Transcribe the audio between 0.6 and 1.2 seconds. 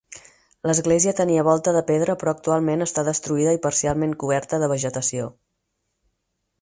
L'església